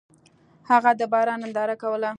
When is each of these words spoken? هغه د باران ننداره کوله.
هغه 0.69 0.91
د 0.99 1.01
باران 1.11 1.39
ننداره 1.43 1.75
کوله. 1.81 2.09